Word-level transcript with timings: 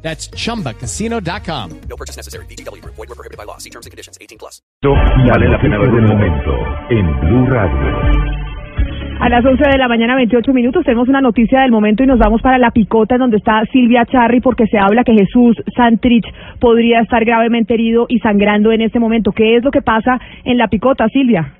That's 0.00 0.30
chumbacasino.com. 0.30 1.80
No 1.88 1.96
purchase 1.96 2.16
necessary. 2.16 2.46
BGW. 2.46 2.82
Void 2.84 3.08
were 3.08 3.14
prohibited 3.14 3.36
by 3.36 3.44
law. 3.44 3.58
See 3.58 3.70
terms 3.70 3.84
and 3.84 3.90
conditions. 3.90 4.16
18 4.20 4.38
plus. 4.38 4.62
Vale 4.82 5.48
la 5.48 5.58
pena 5.60 5.78
ver 5.78 5.88
el 5.88 6.06
momento 6.06 6.50
en 6.90 7.20
Blue 7.20 7.46
Radio. 7.46 8.28
A 9.20 9.28
las 9.28 9.44
11 9.44 9.60
de 9.72 9.78
la 9.78 9.88
mañana, 9.88 10.14
28 10.14 10.52
minutos, 10.52 10.84
tenemos 10.84 11.08
una 11.08 11.20
noticia 11.20 11.62
del 11.62 11.72
momento 11.72 12.04
y 12.04 12.06
nos 12.06 12.20
vamos 12.20 12.40
para 12.40 12.56
La 12.56 12.70
Picota, 12.70 13.16
en 13.16 13.22
donde 13.22 13.38
está 13.38 13.64
Silvia 13.72 14.06
Charri, 14.06 14.40
porque 14.40 14.68
se 14.68 14.78
habla 14.78 15.02
que 15.02 15.12
Jesús 15.12 15.56
Santrich 15.74 16.24
podría 16.60 17.00
estar 17.00 17.24
gravemente 17.24 17.74
herido 17.74 18.06
y 18.08 18.20
sangrando 18.20 18.70
en 18.70 18.82
este 18.82 19.00
momento. 19.00 19.32
¿Qué 19.32 19.56
es 19.56 19.64
lo 19.64 19.72
que 19.72 19.82
pasa 19.82 20.20
en 20.44 20.56
La 20.56 20.68
Picota, 20.68 21.08
Silvia? 21.08 21.52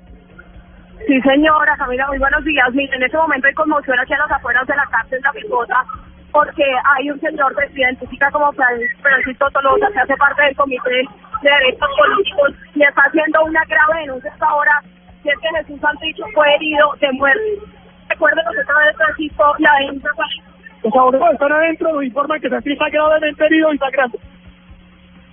Sí, 1.05 1.19
señora 1.21 1.75
Camila, 1.77 2.07
muy 2.07 2.19
buenos 2.19 2.45
días. 2.45 2.73
Mire, 2.73 2.95
en 2.95 3.03
este 3.03 3.17
momento 3.17 3.47
hay 3.47 3.53
conmoción 3.53 3.99
aquí 3.99 4.13
a 4.13 4.19
las 4.19 4.31
afueras 4.31 4.65
de 4.65 4.75
la 4.77 4.85
cárcel 4.89 5.19
La 5.21 5.31
Picota, 5.33 5.83
porque 6.31 6.63
hay 6.95 7.09
un 7.11 7.19
señor 7.19 7.55
que 7.55 7.67
se 7.69 7.79
identifica 7.81 8.29
como 8.31 8.51
Fran- 8.53 8.79
Francisco 9.01 9.49
Tolosa, 9.51 9.87
que 9.93 9.99
hace 9.99 10.15
parte 10.17 10.43
del 10.43 10.55
Comité 10.55 10.89
de 11.41 11.49
Derechos 11.49 11.89
Políticos, 11.97 12.51
y 12.75 12.83
está 12.83 13.01
haciendo 13.01 13.43
una 13.45 13.61
grave 13.65 14.01
denuncia 14.01 14.31
hasta 14.31 14.45
ahora, 14.45 14.81
si 15.23 15.29
es 15.29 15.35
que 15.39 15.49
Jesús 15.57 15.79
Santrich 15.81 16.17
fue 16.33 16.55
herido 16.55 16.93
de 16.99 17.11
muerte. 17.13 17.41
Recuerden 18.09 18.43
que 18.51 18.61
otra 18.61 18.85
vez 18.85 18.95
Francisco, 18.97 19.55
la 19.59 19.71
denuncia 19.79 20.09
fue... 20.15 20.25
Los 20.83 20.93
abogados 20.95 21.33
están 21.33 21.51
adentro, 21.51 21.93
nos 21.93 22.03
informan 22.03 22.39
que 22.39 22.49
Santi 22.49 22.71
está 22.71 22.89
gravemente 22.89 23.45
herido 23.45 23.73
y 23.73 23.77
sangrando. 23.77 24.17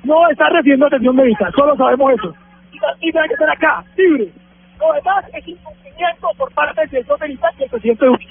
No 0.03 0.29
está 0.29 0.49
recibiendo 0.49 0.87
atención 0.87 1.15
médica, 1.17 1.51
solo 1.57 1.77
sabemos 1.77 2.13
eso. 2.15 2.35
Y 3.01 3.11
tiene 3.13 3.29
que 3.29 3.35
estar 3.35 3.51
acá, 3.51 3.85
libre. 3.97 4.29
Lo 4.81 4.93
demás 4.93 5.25
es 5.33 5.47
incumplimiento 5.49 6.29
por 6.37 6.53
parte 6.53 6.81
del 6.83 6.91
director 6.91 7.21
militar 7.23 7.51
y 7.59 7.63
el 7.63 7.71
presidente 7.71 8.07
Duque. 8.07 8.27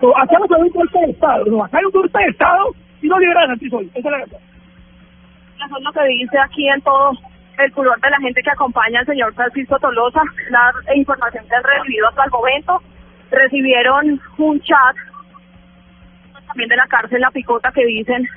No, 0.00 0.10
Acá 0.16 0.38
no 0.38 0.46
se 0.46 0.54
ve 0.54 0.60
un 0.62 0.70
golpe 0.70 0.98
de 1.00 1.14
Estado, 1.34 1.56
no, 1.56 1.64
acá 1.64 1.78
hay 1.78 1.84
un 1.84 1.90
golpe 1.92 2.18
de 2.18 2.30
Estado 2.30 2.74
y 3.02 3.08
no 3.08 3.18
liberan 3.18 3.44
a 3.44 3.46
Santi 3.48 3.68
hoy. 3.72 3.90
Esa 3.94 3.98
es 3.98 4.04
la 4.04 4.18
verdad. 4.18 4.40
Eso 5.64 5.76
es 5.78 5.84
lo 5.84 5.92
que 5.92 6.04
dice 6.04 6.38
aquí 6.38 6.68
en 6.68 6.80
todo 6.82 7.12
el 7.58 7.72
color 7.72 8.00
de 8.00 8.10
la 8.10 8.18
gente 8.18 8.42
que 8.42 8.50
acompaña 8.50 9.00
al 9.00 9.06
señor 9.06 9.34
Francisco 9.34 9.78
Tolosa, 9.78 10.22
la 10.50 10.72
información 10.94 11.44
que 11.48 11.54
han 11.54 11.62
recibido 11.62 12.08
hasta 12.08 12.24
el 12.24 12.30
momento. 12.30 12.82
Recibieron 13.30 14.20
un 14.38 14.60
chat 14.60 14.96
también 16.46 16.68
de 16.68 16.76
la 16.76 16.86
cárcel 16.86 17.20
La 17.20 17.30
Picota 17.30 17.72
que 17.72 17.84
dicen 17.86 18.28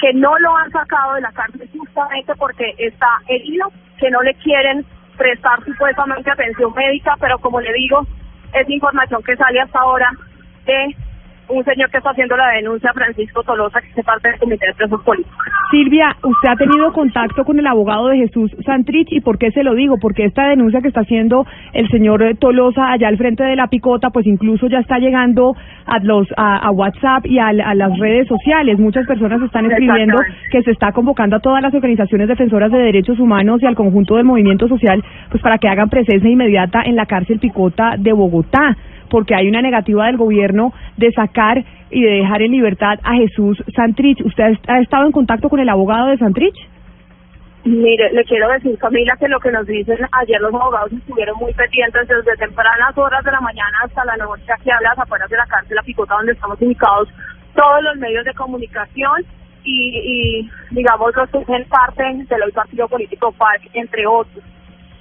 que 0.00 0.12
no 0.12 0.38
lo 0.38 0.56
han 0.56 0.70
sacado 0.70 1.14
de 1.14 1.20
la 1.20 1.32
cárcel 1.32 1.68
justamente 1.76 2.32
porque 2.36 2.74
está 2.78 3.08
herido, 3.26 3.70
que 3.98 4.10
no 4.10 4.22
le 4.22 4.34
quieren 4.34 4.84
prestar 5.16 5.62
supuestamente 5.64 6.30
atención 6.30 6.72
médica, 6.74 7.14
pero 7.20 7.38
como 7.38 7.60
le 7.60 7.72
digo, 7.72 8.06
es 8.52 8.68
información 8.70 9.22
que 9.22 9.36
sale 9.36 9.60
hasta 9.60 9.80
ahora 9.80 10.10
de 10.64 10.96
un 11.48 11.64
señor 11.64 11.90
que 11.90 11.98
está 11.98 12.10
haciendo 12.10 12.36
la 12.36 12.48
denuncia, 12.52 12.92
Francisco 12.92 13.42
Tolosa, 13.42 13.80
que 13.80 14.00
es 14.00 14.06
parte 14.06 14.28
del 14.28 14.38
Comité 14.38 14.66
de 14.66 14.74
Presos 14.74 15.02
Políticos. 15.02 15.38
Silvia, 15.70 16.16
usted 16.22 16.48
ha 16.48 16.56
tenido 16.56 16.92
contacto 16.92 17.44
con 17.44 17.58
el 17.58 17.66
abogado 17.66 18.08
de 18.08 18.18
Jesús 18.18 18.50
Santrich 18.64 19.08
y 19.10 19.20
¿por 19.20 19.38
qué 19.38 19.50
se 19.50 19.62
lo 19.62 19.74
digo? 19.74 19.96
Porque 20.00 20.24
esta 20.24 20.48
denuncia 20.48 20.80
que 20.80 20.88
está 20.88 21.00
haciendo 21.00 21.46
el 21.74 21.88
señor 21.88 22.22
eh, 22.22 22.34
Tolosa 22.34 22.90
allá 22.92 23.08
al 23.08 23.18
frente 23.18 23.44
de 23.44 23.56
la 23.56 23.68
picota, 23.68 24.10
pues 24.10 24.26
incluso 24.26 24.66
ya 24.68 24.78
está 24.78 24.98
llegando 24.98 25.54
a 25.86 25.98
los 26.00 26.26
a, 26.36 26.56
a 26.58 26.70
WhatsApp 26.70 27.26
y 27.26 27.38
a, 27.38 27.48
a 27.48 27.74
las 27.74 27.98
redes 27.98 28.28
sociales. 28.28 28.78
Muchas 28.78 29.06
personas 29.06 29.42
están 29.42 29.70
escribiendo 29.70 30.16
que 30.50 30.62
se 30.62 30.70
está 30.70 30.92
convocando 30.92 31.36
a 31.36 31.40
todas 31.40 31.62
las 31.62 31.74
organizaciones 31.74 32.28
defensoras 32.28 32.70
de 32.72 32.78
derechos 32.78 33.18
humanos 33.18 33.62
y 33.62 33.66
al 33.66 33.74
conjunto 33.74 34.16
del 34.16 34.24
movimiento 34.24 34.68
social, 34.68 35.04
pues 35.30 35.42
para 35.42 35.58
que 35.58 35.68
hagan 35.68 35.90
presencia 35.90 36.30
inmediata 36.30 36.82
en 36.84 36.96
la 36.96 37.06
cárcel 37.06 37.38
Picota 37.38 37.94
de 37.98 38.12
Bogotá, 38.12 38.76
porque 39.10 39.34
hay 39.34 39.48
una 39.48 39.62
negativa 39.62 40.06
del 40.06 40.16
gobierno 40.16 40.72
de 40.96 41.12
sacar 41.12 41.64
y 41.90 42.02
de 42.02 42.10
dejar 42.10 42.42
en 42.42 42.52
libertad 42.52 42.98
a 43.02 43.14
Jesús 43.14 43.62
Santrich. 43.74 44.20
¿Usted 44.24 44.54
ha 44.68 44.80
estado 44.80 45.06
en 45.06 45.12
contacto 45.12 45.48
con 45.48 45.60
el 45.60 45.68
abogado 45.68 46.08
de 46.08 46.18
Santrich? 46.18 46.56
Mire, 47.64 48.12
le 48.12 48.24
quiero 48.24 48.48
decir, 48.48 48.78
Camila, 48.78 49.16
que 49.18 49.28
lo 49.28 49.40
que 49.40 49.50
nos 49.50 49.66
dicen 49.66 49.98
ayer 50.12 50.40
los 50.40 50.54
abogados 50.54 50.92
estuvieron 50.92 51.36
muy 51.38 51.52
pendientes 51.52 52.08
desde 52.08 52.36
tempranas 52.36 52.96
horas 52.96 53.22
de 53.24 53.32
la 53.32 53.40
mañana 53.40 53.78
hasta 53.84 54.04
la 54.04 54.16
noche 54.16 54.44
aquí 54.54 54.70
a 54.70 54.80
las 54.80 54.98
afueras 54.98 55.28
de 55.28 55.36
la 55.36 55.46
cárcel 55.46 55.76
La 55.76 55.82
Picota, 55.82 56.14
donde 56.14 56.32
estamos 56.32 56.60
ubicados 56.62 57.08
todos 57.54 57.82
los 57.82 57.96
medios 57.96 58.24
de 58.24 58.32
comunicación 58.34 59.24
y, 59.64 59.98
y 59.98 60.50
digamos, 60.70 61.14
los 61.14 61.28
que 61.30 61.38
hacen 61.38 61.64
parte 61.68 62.02
del 62.02 62.42
hoy 62.42 62.52
partido 62.52 62.88
político 62.88 63.32
PAC, 63.32 63.68
entre 63.74 64.06
otros. 64.06 64.44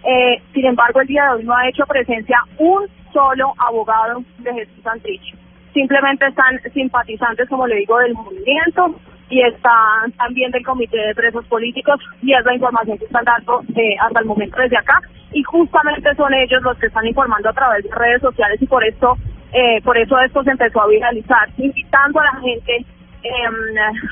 Eh, 0.03 0.41
sin 0.53 0.65
embargo, 0.65 1.01
el 1.01 1.07
día 1.07 1.23
de 1.25 1.29
hoy 1.35 1.43
no 1.43 1.55
ha 1.55 1.69
hecho 1.69 1.85
presencia 1.85 2.37
un 2.57 2.87
solo 3.17 3.53
abogado 3.57 4.21
de 4.37 4.53
Jesús 4.53 4.83
Santrich. 4.83 5.35
Simplemente 5.73 6.27
están 6.27 6.59
simpatizantes, 6.71 7.49
como 7.49 7.65
le 7.65 7.77
digo, 7.77 7.97
del 7.97 8.13
movimiento 8.13 8.95
y 9.29 9.41
están 9.41 10.11
también 10.17 10.51
del 10.51 10.63
Comité 10.63 10.97
de 10.97 11.15
Presos 11.15 11.45
Políticos 11.47 11.99
y 12.21 12.33
es 12.33 12.45
la 12.45 12.53
información 12.53 12.97
que 12.99 13.05
están 13.05 13.25
dando 13.25 13.61
eh, 13.75 13.95
hasta 13.99 14.19
el 14.19 14.25
momento 14.27 14.61
desde 14.61 14.77
acá. 14.77 15.01
Y 15.33 15.41
justamente 15.43 16.13
son 16.15 16.31
ellos 16.33 16.61
los 16.61 16.77
que 16.77 16.87
están 16.87 17.07
informando 17.07 17.49
a 17.49 17.53
través 17.53 17.83
de 17.83 17.95
redes 17.95 18.21
sociales 18.21 18.61
y 18.61 18.67
por 18.67 18.83
esto, 18.83 19.17
eh, 19.51 19.81
por 19.81 19.97
eso 19.97 20.17
esto 20.19 20.43
se 20.43 20.51
empezó 20.51 20.81
a 20.81 20.87
viralizar, 20.87 21.49
invitando 21.57 22.19
a 22.19 22.25
la 22.25 22.39
gente, 22.39 22.85
em, 23.23 23.55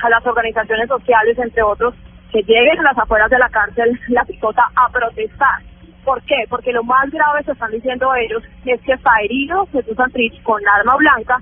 a 0.02 0.10
las 0.10 0.26
organizaciones 0.26 0.88
sociales, 0.88 1.38
entre 1.38 1.62
otros, 1.62 1.94
que 2.32 2.42
lleguen 2.42 2.80
a 2.80 2.90
las 2.90 2.98
afueras 2.98 3.30
de 3.30 3.38
la 3.38 3.48
cárcel 3.50 3.98
La 4.08 4.24
Picota 4.24 4.64
a 4.74 4.90
protestar. 4.90 5.62
¿Por 6.06 6.22
qué? 6.22 6.36
Porque 6.48 6.72
lo 6.72 6.84
más 6.84 7.10
grave 7.10 7.42
que 7.44 7.50
están 7.50 7.70
diciendo 7.72 8.14
ellos 8.14 8.42
es 8.64 8.80
que 8.82 8.92
está 8.92 9.10
herido 9.24 9.66
Jesús 9.72 9.96
Santrich 9.96 10.40
con 10.44 10.62
arma 10.78 10.96
blanca, 10.96 11.36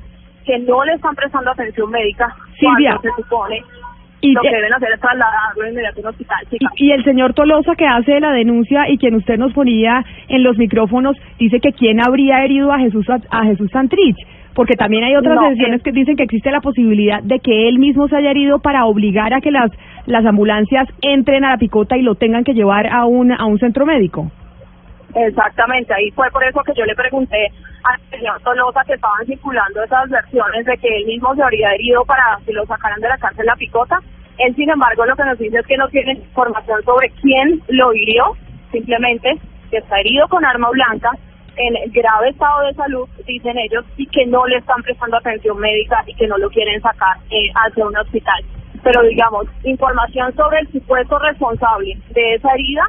que 0.47 0.59
no 0.59 0.83
le 0.85 0.95
están 0.95 1.15
prestando 1.15 1.51
atención 1.51 1.91
médica. 1.91 2.35
Silvia. 2.59 2.99
se 3.03 3.11
supone 3.23 3.63
Y, 4.23 4.33
lo 4.33 4.41
que 4.41 4.49
deben 4.51 4.73
hacer 4.73 4.89
es 4.95 5.01
trasladarlo 5.01 5.69
inmediato 5.69 5.99
a 5.99 6.03
un 6.03 6.09
hospital. 6.09 6.39
Y, 6.51 6.87
y 6.87 6.93
el 6.93 7.05
señor 7.05 7.35
Tolosa 7.35 7.75
que 7.77 7.87
hace 7.87 8.19
la 8.21 8.33
denuncia 8.33 8.89
y 8.89 8.97
quien 8.97 9.17
usted 9.17 9.37
nos 9.37 9.53
ponía 9.53 10.03
en 10.29 10.43
los 10.43 10.57
micrófonos 10.57 11.15
dice 11.39 11.61
que 11.61 11.73
quién 11.73 12.01
habría 12.01 12.43
herido 12.43 12.73
a 12.73 12.79
Jesús 12.79 13.07
a 13.31 13.45
Jesús 13.45 13.71
Santrich, 13.71 14.17
porque 14.55 14.77
también 14.77 15.05
hay 15.05 15.15
otras 15.17 15.35
No, 15.35 15.43
versiones 15.43 15.77
es- 15.79 15.83
que 15.83 15.93
dicen 15.93 16.17
que 16.17 16.23
existe 16.23 16.51
la 16.51 16.61
posibilidad 16.63 17.23
de 17.23 17.39
que 17.41 17.69
él 17.69 17.79
mismo 17.79 18.09
se 18.09 18.17
haya 18.17 18.31
herido 18.31 18.61
para 18.61 18.87
obligar 18.87 19.35
a 19.35 19.43
que 19.43 19.51
las 19.51 19.71
las 20.07 20.25
ambulancias 20.25 20.89
entren 21.03 21.45
a 21.45 21.51
la 21.51 21.59
picota 21.59 21.99
y 21.99 22.03
lo 22.03 22.15
tengan 22.15 22.45
que 22.45 22.55
llevar 22.55 22.87
a 22.87 23.05
un 23.05 23.31
a 23.31 23.45
un 23.45 23.59
centro 23.59 23.85
médico. 23.85 24.31
Exactamente, 25.15 25.95
ahí 25.95 26.11
fue 26.11 26.29
por 26.31 26.43
eso 26.43 26.61
que 26.65 26.75
yo 26.75 26.85
le 26.85 26.95
pregunté 26.95 27.49
al 27.85 28.01
señor 28.11 28.41
Tolosa 28.43 28.83
que 28.85 28.95
estaban 28.95 29.25
circulando 29.27 29.83
esas 29.85 30.11
versiones 30.11 30.67
de 30.67 30.77
que 30.79 30.89
él 30.89 31.07
mismo 31.07 31.35
se 31.37 31.43
habría 31.43 31.73
herido 31.73 32.05
para 32.05 32.39
que 32.45 32.53
lo 32.53 32.67
sacaran 32.67 33.01
de 33.01 33.09
la 33.09 33.19
cárcel 33.19 33.47
La 33.47 33.55
Picota. 33.55 34.01
Él, 34.39 34.55
sin 34.57 34.69
embargo, 34.69 35.07
lo 35.07 35.15
que 35.15 35.25
nos 35.25 35.39
dice 35.39 35.59
es 35.59 35.67
que 35.67 35.77
no 35.77 35.89
tiene 35.89 36.13
información 36.15 36.83
sobre 36.83 37.11
quién 37.23 37.63
lo 37.69 37.95
hirió, 37.95 38.37
simplemente 38.73 39.39
que 39.71 39.77
está 39.79 40.01
herido 40.01 40.27
con 40.29 40.45
arma 40.45 40.71
blanca, 40.71 41.11
en 41.57 41.93
grave 41.93 42.31
estado 42.31 42.67
de 42.67 42.75
salud, 42.75 43.09
dicen 43.27 43.57
ellos, 43.59 43.85
y 43.97 44.07
que 44.07 44.27
no 44.27 44.45
le 44.47 44.57
están 44.57 44.83
prestando 44.83 45.17
atención 45.17 45.59
médica 45.59 46.03
y 46.07 46.15
que 46.15 46.27
no 46.27 46.37
lo 46.39 46.51
quieren 46.51 46.81
sacar 46.81 47.17
eh, 47.31 47.51
hacia 47.55 47.87
un 47.87 47.97
hospital. 47.97 48.45
Pero 48.83 49.03
digamos, 49.03 49.47
información 49.63 50.35
sobre 50.35 50.59
el 50.59 50.73
supuesto 50.73 51.19
responsable 51.21 51.97
de 52.11 52.35
esa 52.35 52.53
herida, 52.55 52.83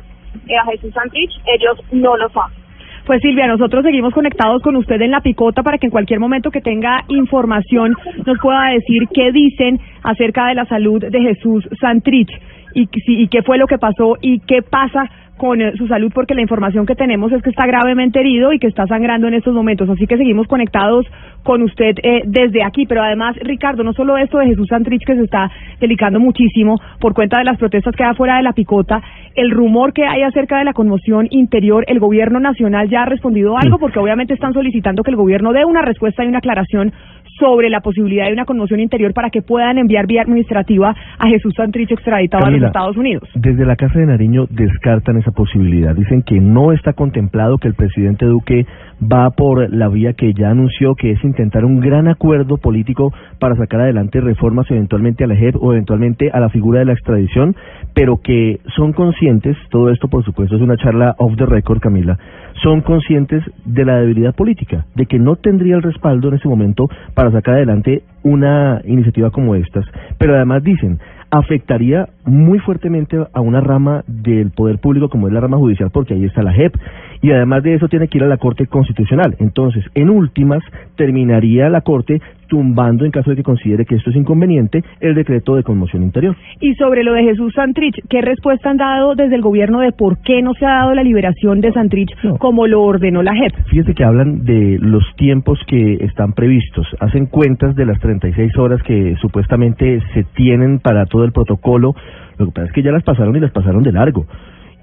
a 0.59 0.71
Jesús 0.71 0.93
Santrich, 0.93 1.31
ellos 1.45 1.79
no 1.91 2.17
lo 2.17 2.29
saben. 2.29 2.65
Pues 3.05 3.21
Silvia, 3.21 3.45
nosotros 3.45 3.83
seguimos 3.83 4.13
conectados 4.13 4.63
con 4.63 4.75
usted 4.77 4.99
en 4.99 5.11
la 5.11 5.21
picota 5.21 5.61
para 5.61 5.77
que 5.77 5.85
en 5.85 5.91
cualquier 5.91 6.19
momento 6.19 6.49
que 6.49 6.61
tenga 6.61 7.03
información 7.07 7.93
nos 8.25 8.39
pueda 8.39 8.69
decir 8.71 9.03
qué 9.13 9.31
dicen 9.31 9.79
acerca 10.01 10.47
de 10.47 10.55
la 10.55 10.65
salud 10.65 10.99
de 10.99 11.21
Jesús 11.21 11.69
Santrich 11.79 12.31
y, 12.73 12.89
y 13.05 13.27
qué 13.27 13.43
fue 13.43 13.59
lo 13.59 13.67
que 13.67 13.77
pasó 13.77 14.17
y 14.21 14.39
qué 14.39 14.63
pasa 14.63 15.07
con 15.37 15.61
eh, 15.61 15.73
su 15.77 15.87
salud 15.87 16.11
porque 16.13 16.33
la 16.33 16.41
información 16.41 16.85
que 16.85 16.95
tenemos 16.95 17.31
es 17.31 17.41
que 17.41 17.49
está 17.49 17.65
gravemente 17.65 18.19
herido 18.19 18.53
y 18.53 18.59
que 18.59 18.67
está 18.67 18.85
sangrando 18.87 19.27
en 19.27 19.33
estos 19.33 19.53
momentos. 19.53 19.89
Así 19.89 20.07
que 20.07 20.17
seguimos 20.17 20.47
conectados 20.47 21.05
con 21.43 21.61
usted 21.61 21.95
eh, 22.03 22.23
desde 22.25 22.63
aquí. 22.63 22.85
Pero 22.85 23.03
además, 23.03 23.35
Ricardo, 23.41 23.83
no 23.83 23.93
solo 23.93 24.17
esto 24.17 24.37
de 24.39 24.47
Jesús 24.47 24.67
Santrich 24.69 25.05
que 25.05 25.15
se 25.15 25.23
está 25.23 25.51
delicando 25.79 26.19
muchísimo 26.19 26.79
por 26.99 27.13
cuenta 27.13 27.39
de 27.39 27.45
las 27.45 27.57
protestas 27.57 27.95
que 27.95 28.03
hay 28.03 28.11
afuera 28.11 28.37
de 28.37 28.43
la 28.43 28.53
picota, 28.53 29.01
el 29.35 29.51
rumor 29.51 29.93
que 29.93 30.05
hay 30.05 30.23
acerca 30.23 30.57
de 30.57 30.65
la 30.65 30.73
conmoción 30.73 31.27
interior, 31.29 31.83
el 31.87 31.99
gobierno 31.99 32.39
nacional 32.39 32.89
ya 32.89 33.03
ha 33.03 33.05
respondido 33.05 33.57
algo 33.57 33.77
porque 33.77 33.99
obviamente 33.99 34.33
están 34.33 34.53
solicitando 34.53 35.03
que 35.03 35.11
el 35.11 35.17
gobierno 35.17 35.51
dé 35.51 35.65
una 35.65 35.81
respuesta 35.81 36.23
y 36.23 36.27
una 36.27 36.39
aclaración 36.39 36.93
sobre 37.39 37.69
la 37.69 37.81
posibilidad 37.81 38.25
de 38.27 38.33
una 38.33 38.45
conmoción 38.45 38.79
interior 38.79 39.13
para 39.13 39.29
que 39.29 39.41
puedan 39.41 39.77
enviar 39.77 40.07
vía 40.07 40.21
administrativa 40.21 40.95
a 41.17 41.27
Jesús 41.27 41.53
Santrich 41.55 41.91
extraditado 41.91 42.45
a 42.45 42.49
los 42.49 42.63
Estados 42.63 42.97
Unidos. 42.97 43.27
Desde 43.35 43.65
la 43.65 43.75
Casa 43.75 43.99
de 43.99 44.05
Nariño 44.05 44.45
descartan 44.49 45.17
esa 45.17 45.31
posibilidad. 45.31 45.95
Dicen 45.95 46.23
que 46.23 46.39
no 46.39 46.71
está 46.71 46.93
contemplado 46.93 47.57
que 47.57 47.67
el 47.67 47.73
presidente 47.73 48.25
Duque 48.25 48.65
va 49.01 49.31
por 49.31 49.71
la 49.73 49.89
vía 49.89 50.13
que 50.13 50.33
ya 50.33 50.49
anunció, 50.49 50.95
que 50.95 51.11
es 51.11 51.23
intentar 51.23 51.65
un 51.65 51.79
gran 51.79 52.07
acuerdo 52.07 52.57
político 52.57 53.13
para 53.39 53.55
sacar 53.55 53.81
adelante 53.81 54.21
reformas 54.21 54.69
eventualmente 54.71 55.23
a 55.23 55.27
la 55.27 55.35
JEP 55.35 55.55
o 55.59 55.73
eventualmente 55.73 56.31
a 56.31 56.39
la 56.39 56.49
figura 56.49 56.79
de 56.79 56.85
la 56.85 56.93
extradición, 56.93 57.55
pero 57.93 58.17
que 58.23 58.59
son 58.75 58.93
conscientes, 58.93 59.57
todo 59.69 59.89
esto 59.89 60.07
por 60.07 60.23
supuesto 60.23 60.55
es 60.55 60.61
una 60.61 60.77
charla 60.77 61.15
off 61.17 61.35
the 61.37 61.45
record, 61.45 61.79
Camila, 61.79 62.17
son 62.65 62.81
conscientes 62.81 63.43
de 63.63 63.85
la 63.85 63.97
debilidad 63.99 64.33
política, 64.33 64.87
de 64.95 65.05
que 65.05 65.19
no 65.19 65.35
tendría 65.35 65.75
el 65.75 65.83
respaldo 65.83 66.29
en 66.29 66.33
ese 66.33 66.47
momento 66.47 66.89
para 67.13 67.31
sacar 67.31 67.53
adelante 67.53 68.01
una 68.23 68.81
iniciativa 68.85 69.29
como 69.29 69.53
estas, 69.53 69.85
pero 70.17 70.33
además 70.33 70.63
dicen, 70.63 70.97
afectaría 71.29 72.07
muy 72.25 72.57
fuertemente 72.57 73.17
a 73.31 73.41
una 73.41 73.61
rama 73.61 74.03
del 74.07 74.49
poder 74.49 74.79
público 74.79 75.09
como 75.09 75.27
es 75.27 75.33
la 75.33 75.41
rama 75.41 75.57
judicial 75.57 75.91
porque 75.91 76.15
ahí 76.15 76.25
está 76.25 76.41
la 76.41 76.53
JEP 76.53 76.75
y 77.21 77.31
además 77.31 77.61
de 77.61 77.75
eso 77.75 77.87
tiene 77.87 78.07
que 78.07 78.17
ir 78.17 78.23
a 78.23 78.27
la 78.27 78.37
Corte 78.37 78.65
Constitucional. 78.65 79.35
Entonces, 79.37 79.85
en 79.93 80.09
últimas, 80.09 80.63
terminaría 80.95 81.69
la 81.69 81.81
Corte 81.81 82.19
tumbando 82.47 83.05
en 83.05 83.11
caso 83.11 83.29
de 83.29 83.35
que 83.35 83.43
considere 83.43 83.85
que 83.85 83.95
esto 83.95 84.09
es 84.09 84.15
inconveniente 84.15 84.83
el 84.99 85.15
decreto 85.15 85.55
de 85.55 85.63
conmoción 85.63 86.03
interior. 86.03 86.35
Y 86.59 86.73
sobre 86.75 87.03
lo 87.03 87.13
de 87.13 87.23
Jesús 87.23 87.53
Santrich, 87.53 87.95
¿qué 88.09 88.21
respuesta 88.21 88.69
han 88.69 88.77
dado 88.77 89.15
desde 89.15 89.35
el 89.35 89.41
gobierno 89.41 89.79
de 89.79 89.91
por 89.91 90.19
qué 90.19 90.41
no 90.41 90.53
se 90.53 90.65
ha 90.65 90.75
dado 90.75 90.93
la 90.93 91.03
liberación 91.03 91.61
de 91.61 91.71
Santrich 91.71 92.11
No. 92.23 92.37
como 92.37 92.67
lo 92.67 92.83
ordenó 92.83 93.23
la 93.23 93.33
JEP? 93.33 93.53
Fíjese 93.67 93.93
que 93.93 94.03
hablan 94.03 94.45
de 94.45 94.77
los 94.79 95.03
tiempos 95.15 95.59
que 95.67 95.95
están 96.01 96.33
previstos, 96.33 96.87
hacen 96.99 97.25
cuentas 97.27 97.75
de 97.75 97.85
las 97.85 97.99
36 97.99 98.57
horas 98.57 98.81
que 98.83 99.15
supuestamente 99.21 100.01
se 100.13 100.23
tienen 100.35 100.79
para 100.79 101.05
todo 101.05 101.23
el 101.23 101.31
protocolo, 101.31 101.93
lo 102.37 102.45
que 102.47 102.51
pasa 102.51 102.67
es 102.67 102.73
que 102.73 102.83
ya 102.83 102.91
las 102.91 103.03
pasaron 103.03 103.35
y 103.35 103.39
las 103.39 103.51
pasaron 103.51 103.83
de 103.83 103.91
largo. 103.91 104.25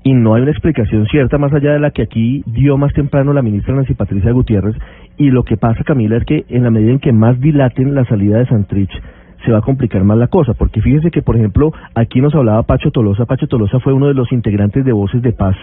Y 0.05 0.15
no 0.15 0.35
hay 0.35 0.43
una 0.43 0.51
explicación 0.51 1.07
cierta 1.07 1.39
más 1.39 1.53
allá 1.53 1.73
de 1.73 1.79
la 1.81 1.93
que 1.93 2.03
aquí 2.03 2.43
dio 2.47 2.77
más 2.77 2.93
temprano 2.93 3.33
la 3.33 3.43
ministra 3.43 3.75
Nancy 3.75 3.95
Patricia 3.95 4.33
Gutiérrez. 4.33 4.77
Y 5.17 5.31
lo 5.31 5.45
que 5.45 5.57
pasa, 5.57 5.85
Camila, 5.85 6.17
es 6.17 6.25
que 6.25 6.45
en 6.49 6.65
la 6.65 6.71
medida 6.71 6.91
en 6.91 6.99
que 6.99 7.13
más 7.13 7.41
dilaten 7.41 7.95
la 7.95 8.05
salida 8.07 8.39
de 8.39 8.47
Santrich, 8.47 8.91
se 9.45 9.53
va 9.53 9.59
a 9.59 9.63
complicar 9.63 10.05
más 10.05 10.19
la 10.19 10.29
cosa, 10.29 10.55
porque 10.55 10.81
fíjese 10.81 11.11
que, 11.11 11.23
por 11.23 11.37
ejemplo, 11.37 11.73
aquí 11.95 12.21
nos 12.21 12.35
hablaba 12.35 12.63
Pacho 12.63 12.91
Tolosa. 12.91 13.27
Pacho 13.27 13.49
Tolosa 13.49 13.81
fue 13.81 13.93
uno 13.93 14.07
de 14.07 14.15
los 14.15 14.31
integrantes 14.33 14.85
de 14.85 14.93
Voces 14.93 15.23
de 15.23 15.33
Paz 15.33 15.57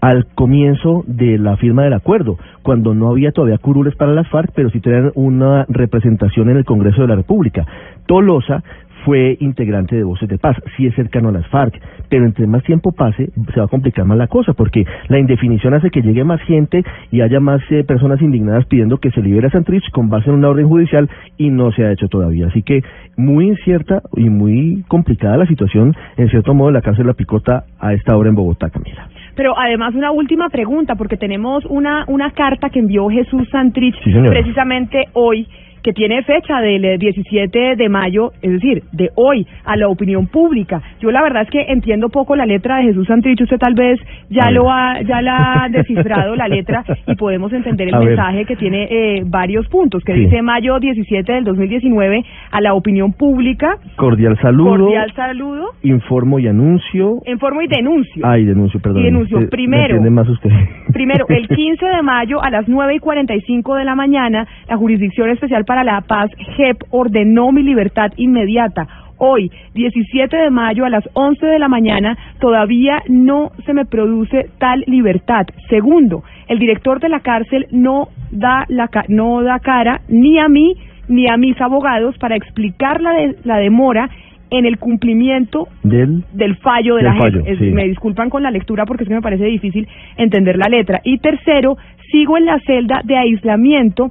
al 0.00 0.26
comienzo 0.34 1.04
de 1.06 1.38
la 1.38 1.56
firma 1.56 1.84
del 1.84 1.94
acuerdo, 1.94 2.38
cuando 2.62 2.94
no 2.94 3.10
había 3.10 3.32
todavía 3.32 3.58
curules 3.58 3.96
para 3.96 4.12
las 4.12 4.28
FARC, 4.28 4.52
pero 4.54 4.70
sí 4.70 4.80
tenían 4.80 5.10
una 5.14 5.64
representación 5.68 6.50
en 6.50 6.58
el 6.58 6.64
Congreso 6.64 7.02
de 7.02 7.08
la 7.08 7.16
República. 7.16 7.66
Tolosa 8.06 8.62
fue 9.06 9.36
integrante 9.38 9.94
de 9.94 10.02
Voces 10.02 10.28
de 10.28 10.36
Paz, 10.36 10.56
sí 10.76 10.84
es 10.84 10.94
cercano 10.96 11.28
a 11.28 11.32
las 11.32 11.46
FARC, 11.46 11.80
pero 12.08 12.26
entre 12.26 12.48
más 12.48 12.64
tiempo 12.64 12.90
pase 12.90 13.30
se 13.54 13.60
va 13.60 13.66
a 13.66 13.68
complicar 13.68 14.04
más 14.04 14.18
la 14.18 14.26
cosa, 14.26 14.52
porque 14.52 14.84
la 15.06 15.20
indefinición 15.20 15.74
hace 15.74 15.90
que 15.90 16.02
llegue 16.02 16.24
más 16.24 16.40
gente 16.42 16.82
y 17.12 17.20
haya 17.20 17.38
más 17.38 17.62
eh, 17.70 17.84
personas 17.84 18.20
indignadas 18.20 18.66
pidiendo 18.66 18.98
que 18.98 19.12
se 19.12 19.22
libere 19.22 19.46
a 19.46 19.50
Santrich 19.50 19.88
con 19.92 20.08
base 20.08 20.28
en 20.28 20.34
una 20.34 20.48
orden 20.48 20.66
judicial 20.66 21.08
y 21.38 21.50
no 21.50 21.70
se 21.70 21.84
ha 21.84 21.92
hecho 21.92 22.08
todavía. 22.08 22.48
Así 22.48 22.62
que 22.62 22.82
muy 23.16 23.46
incierta 23.46 24.02
y 24.16 24.28
muy 24.28 24.84
complicada 24.88 25.36
la 25.36 25.46
situación, 25.46 25.94
en 26.16 26.28
cierto 26.28 26.52
modo, 26.52 26.72
la 26.72 26.82
cárcel 26.82 27.06
La 27.06 27.14
Picota 27.14 27.62
a 27.78 27.92
esta 27.92 28.16
hora 28.16 28.28
en 28.28 28.34
Bogotá, 28.34 28.70
Camila. 28.70 29.08
Pero 29.36 29.56
además 29.56 29.94
una 29.94 30.10
última 30.10 30.48
pregunta, 30.48 30.96
porque 30.96 31.16
tenemos 31.16 31.64
una, 31.66 32.04
una 32.08 32.32
carta 32.32 32.70
que 32.70 32.80
envió 32.80 33.08
Jesús 33.08 33.48
Santrich 33.52 33.94
Sí, 34.02 34.10
precisamente 34.26 35.04
hoy 35.12 35.46
que 35.86 35.92
tiene 35.92 36.20
fecha 36.24 36.60
del 36.60 36.84
eh, 36.84 36.98
17 36.98 37.76
de 37.76 37.88
mayo, 37.88 38.32
es 38.42 38.50
decir, 38.50 38.82
de 38.90 39.10
hoy, 39.14 39.46
a 39.64 39.76
la 39.76 39.86
opinión 39.88 40.26
pública. 40.26 40.82
Yo 41.00 41.12
la 41.12 41.22
verdad 41.22 41.42
es 41.42 41.50
que 41.50 41.62
entiendo 41.68 42.08
poco 42.08 42.34
la 42.34 42.44
letra 42.44 42.78
de 42.78 42.86
Jesús 42.88 43.06
Santrich, 43.06 43.40
usted 43.40 43.56
tal 43.58 43.74
vez 43.74 44.00
ya 44.28 44.50
lo 44.50 44.68
ha, 44.68 45.00
ya 45.02 45.22
la 45.22 45.36
ha 45.62 45.68
descifrado 45.70 46.34
la 46.34 46.48
letra 46.48 46.82
y 47.06 47.14
podemos 47.14 47.52
entender 47.52 47.86
el 47.86 47.94
A 47.94 47.98
ver. 48.00 48.08
mensaje 48.08 48.44
que 48.46 48.56
tiene 48.56 48.88
eh, 48.90 49.22
varios 49.24 49.68
puntos, 49.68 50.02
que 50.02 50.12
Sí. 50.14 50.20
dice 50.22 50.42
mayo 50.42 50.80
17 50.80 51.32
del 51.32 51.44
2019 51.44 52.24
a 52.50 52.60
la 52.60 52.74
opinión 52.74 53.12
pública, 53.12 53.76
Cordial 53.94 54.36
saludo, 54.42 54.70
cordial 54.78 55.12
saludo, 55.14 55.66
informo 55.84 56.40
y 56.40 56.48
anuncio. 56.48 57.20
informo 57.26 57.62
y 57.62 57.68
denuncio. 57.68 58.26
Ay, 58.26 58.44
denuncio, 58.44 58.80
perdón. 58.80 59.02
Y 59.02 59.04
denuncio. 59.04 59.38
Eh, 59.38 59.42
me 59.42 59.46
Primero. 59.46 59.84
entiende 59.96 60.10
más 60.10 60.28
usted. 60.28 60.50
Primero, 60.96 61.26
el 61.28 61.46
15 61.56 61.84
de 61.84 62.02
mayo 62.02 62.42
a 62.42 62.48
las 62.48 62.66
9 62.66 62.94
y 62.94 62.98
45 63.00 63.74
de 63.74 63.84
la 63.84 63.94
mañana, 63.94 64.46
la 64.66 64.78
Jurisdicción 64.78 65.28
Especial 65.28 65.66
para 65.66 65.84
la 65.84 66.00
Paz, 66.00 66.30
JEP, 66.56 66.78
ordenó 66.90 67.52
mi 67.52 67.62
libertad 67.62 68.12
inmediata. 68.16 68.86
Hoy, 69.18 69.50
17 69.74 70.34
de 70.34 70.48
mayo 70.50 70.86
a 70.86 70.90
las 70.90 71.04
11 71.12 71.44
de 71.46 71.58
la 71.58 71.68
mañana, 71.68 72.16
todavía 72.40 73.02
no 73.08 73.50
se 73.66 73.74
me 73.74 73.84
produce 73.84 74.46
tal 74.58 74.84
libertad. 74.86 75.46
Segundo, 75.68 76.22
el 76.48 76.58
director 76.58 76.98
de 76.98 77.10
la 77.10 77.20
cárcel 77.20 77.66
no 77.72 78.08
da, 78.30 78.64
la, 78.68 78.88
ca- 78.88 79.04
no 79.08 79.42
da 79.42 79.58
cara 79.58 80.00
ni 80.08 80.38
a 80.38 80.48
mí 80.48 80.76
ni 81.08 81.28
a 81.28 81.36
mis 81.36 81.60
abogados 81.60 82.16
para 82.18 82.36
explicar 82.36 83.00
la, 83.02 83.12
de- 83.12 83.36
la 83.44 83.58
demora 83.58 84.08
en 84.50 84.64
el 84.66 84.78
cumplimiento 84.78 85.68
Del 85.82 86.24
del 86.32 86.56
fallo 86.56 86.96
de 86.96 87.02
Del 87.02 87.12
la 87.12 87.18
fallo. 87.20 87.42
Es- 87.46 87.58
sí. 87.58 87.70
Me 87.70 87.84
disculpan 87.84 88.30
con 88.30 88.42
la 88.42 88.50
lectura 88.50 88.84
porque 88.86 89.04
es 89.04 89.08
que 89.08 89.14
me 89.14 89.22
parece 89.22 89.44
difícil 89.44 89.88
entender 90.16 90.56
la 90.56 90.68
letra. 90.68 91.00
Y 91.04 91.18
tercero, 91.18 91.76
sigo 92.10 92.36
en 92.36 92.46
la 92.46 92.58
celda 92.60 93.00
de 93.04 93.16
aislamiento 93.16 94.10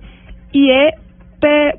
y 0.52 0.70
he... 0.72 0.94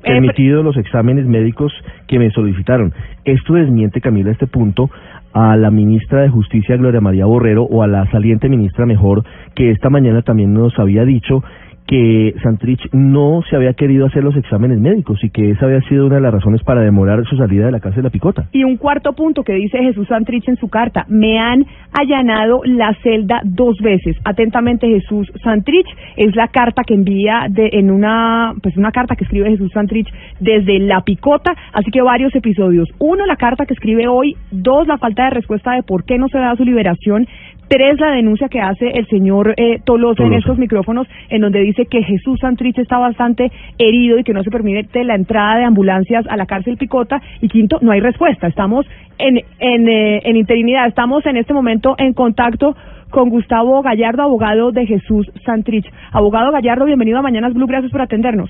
permitido 0.03 0.63
los 0.63 0.77
exámenes 0.77 1.25
médicos 1.25 1.73
que 2.07 2.19
me 2.19 2.29
solicitaron. 2.31 2.93
Esto 3.25 3.53
desmiente, 3.55 3.99
Camila, 4.01 4.31
este 4.31 4.47
punto 4.47 4.89
a 5.33 5.55
la 5.57 5.69
ministra 5.71 6.21
de 6.21 6.29
Justicia, 6.29 6.77
Gloria 6.77 7.01
María 7.01 7.25
Borrero, 7.25 7.63
o 7.63 7.83
a 7.83 7.87
la 7.87 8.09
saliente 8.11 8.49
ministra 8.49 8.85
mejor, 8.85 9.23
que 9.55 9.71
esta 9.71 9.89
mañana 9.89 10.21
también 10.21 10.53
nos 10.53 10.77
había 10.79 11.03
dicho 11.05 11.43
que 11.87 12.35
Santrich 12.43 12.81
no 12.91 13.41
se 13.49 13.55
había 13.55 13.73
querido 13.73 14.05
hacer 14.05 14.23
los 14.23 14.35
exámenes 14.35 14.79
médicos 14.79 15.23
y 15.23 15.29
que 15.29 15.51
esa 15.51 15.65
había 15.65 15.81
sido 15.83 16.05
una 16.05 16.15
de 16.15 16.21
las 16.21 16.33
razones 16.33 16.61
para 16.63 16.81
demorar 16.81 17.23
su 17.25 17.37
salida 17.37 17.65
de 17.65 17.71
la 17.71 17.79
cárcel 17.79 18.03
de 18.03 18.09
la 18.09 18.11
Picota. 18.11 18.47
Y 18.51 18.63
un 18.63 18.77
cuarto 18.77 19.13
punto 19.13 19.43
que 19.43 19.53
dice 19.53 19.79
Jesús 19.79 20.07
Santrich 20.07 20.47
en 20.47 20.57
su 20.57 20.67
carta, 20.67 21.05
me 21.07 21.39
han 21.39 21.65
allanado 21.93 22.61
la 22.65 22.93
celda 23.01 23.41
dos 23.43 23.77
veces. 23.79 24.17
Atentamente 24.25 24.87
Jesús 24.87 25.31
Santrich, 25.43 25.87
es 26.17 26.35
la 26.35 26.49
carta 26.49 26.83
que 26.83 26.93
envía 26.93 27.47
de, 27.49 27.69
en 27.73 27.89
una, 27.89 28.53
pues 28.61 28.75
una 28.75 28.91
carta 28.91 29.15
que 29.15 29.23
escribe 29.23 29.49
Jesús 29.49 29.71
Santrich 29.71 30.07
desde 30.39 30.79
La 30.79 31.01
Picota, 31.01 31.55
así 31.73 31.89
que 31.91 32.01
varios 32.01 32.35
episodios. 32.35 32.89
Uno, 32.99 33.25
la 33.25 33.37
carta 33.37 33.65
que 33.65 33.73
escribe 33.73 34.07
hoy, 34.07 34.35
dos, 34.51 34.87
la 34.87 34.97
falta 34.97 35.25
de 35.25 35.29
respuesta 35.31 35.71
de 35.71 35.83
por 35.83 36.03
qué 36.03 36.17
no 36.17 36.27
se 36.27 36.37
da 36.37 36.55
su 36.55 36.65
liberación, 36.65 37.27
tres, 37.67 37.99
la 37.99 38.11
denuncia 38.11 38.49
que 38.49 38.59
hace 38.59 38.89
el 38.89 39.07
señor 39.07 39.53
eh, 39.57 39.79
Tolosa 39.83 40.23
en 40.23 40.33
estos 40.33 40.57
micrófonos, 40.57 41.07
en 41.29 41.41
donde 41.41 41.59
dice 41.59 41.85
que 41.85 42.03
Jesús 42.03 42.39
Santrich 42.39 42.77
está 42.77 42.97
bastante 42.97 43.51
herido 43.77 44.17
y 44.17 44.23
que 44.23 44.33
no 44.33 44.43
se 44.43 44.51
permite 44.51 45.03
la 45.03 45.15
entrada 45.15 45.57
de 45.59 45.65
ambulancias 45.65 46.25
a 46.27 46.37
la 46.37 46.45
cárcel 46.45 46.77
Picota. 46.77 47.21
Y 47.41 47.49
quinto, 47.49 47.79
no 47.81 47.91
hay 47.91 47.99
respuesta. 47.99 48.47
Estamos 48.47 48.85
en, 49.17 49.41
en, 49.59 49.89
eh, 49.89 50.21
en 50.23 50.35
interinidad. 50.35 50.87
Estamos 50.87 51.25
en 51.25 51.37
este 51.37 51.53
momento 51.53 51.95
en 51.97 52.13
contacto 52.13 52.75
con 53.09 53.29
Gustavo 53.29 53.81
Gallardo, 53.81 54.23
abogado 54.23 54.71
de 54.71 54.85
Jesús 54.85 55.31
Santrich. 55.45 55.85
Abogado 56.11 56.51
Gallardo, 56.51 56.85
bienvenido 56.85 57.19
a 57.19 57.21
Mañanas 57.21 57.53
Blue. 57.53 57.67
Gracias 57.67 57.91
por 57.91 58.01
atendernos. 58.01 58.49